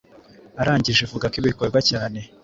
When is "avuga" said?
1.07-1.25